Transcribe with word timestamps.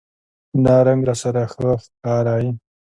دا 0.65 0.77
رنګ 0.87 1.01
راسره 1.09 1.43
ښه 1.53 1.71
ښکاری 1.83 2.49